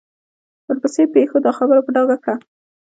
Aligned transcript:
ورپسې 0.67 1.03
پېښو 1.13 1.37
دا 1.45 1.51
خبره 1.57 1.79
په 1.85 1.91
ډاګه 1.95 2.17
کړه. 2.23 2.35